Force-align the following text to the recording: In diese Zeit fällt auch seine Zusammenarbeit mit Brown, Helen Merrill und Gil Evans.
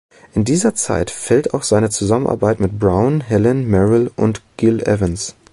In 0.33 0.45
diese 0.45 0.73
Zeit 0.73 1.11
fällt 1.11 1.53
auch 1.53 1.61
seine 1.61 1.91
Zusammenarbeit 1.91 2.59
mit 2.59 2.79
Brown, 2.79 3.21
Helen 3.21 3.67
Merrill 3.69 4.09
und 4.15 4.41
Gil 4.57 4.79
Evans. 4.81 5.35